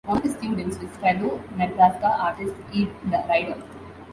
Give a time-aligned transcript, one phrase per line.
[0.05, 3.61] One of his students was fellow Nebraska artist Eve Ryder.